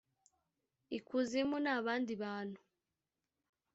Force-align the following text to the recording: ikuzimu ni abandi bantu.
ikuzimu 0.97 1.57
ni 1.63 1.69
abandi 1.77 2.13
bantu. 2.21 2.61